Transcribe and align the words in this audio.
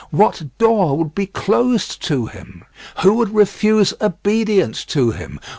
What 0.09 0.41
door 0.57 0.97
would 0.97 1.13
be 1.13 1.27
closed 1.27 2.03
to 2.07 2.25
him? 2.25 2.65
Who 3.03 3.13
would 3.17 3.35
refuse 3.35 3.93
obedience 4.01 4.83
to 4.85 5.11
him? 5.11 5.39